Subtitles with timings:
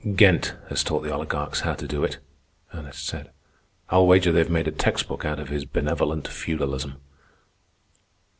[0.15, 2.17] "Ghent has taught the oligarchs how to do it,"
[2.73, 3.29] Ernest said.
[3.91, 6.95] "I'll wager they've made a text book out of his 'Benevolent Feudalism.